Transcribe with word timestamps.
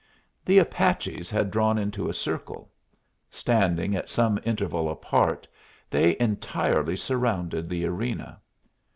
The 0.43 0.57
Apaches 0.57 1.29
had 1.29 1.51
drawn 1.51 1.77
into 1.77 2.09
a 2.09 2.13
circle. 2.15 2.71
Standing 3.29 3.95
at 3.95 4.09
some 4.09 4.39
interval 4.43 4.89
apart, 4.89 5.47
they 5.91 6.19
entirely 6.19 6.97
surrounded 6.97 7.69
the 7.69 7.85
arena. 7.85 8.41